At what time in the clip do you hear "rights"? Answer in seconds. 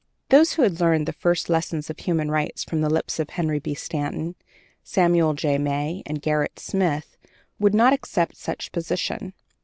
2.31-2.63